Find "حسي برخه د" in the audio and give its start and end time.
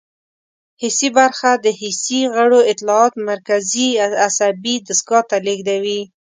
0.81-1.67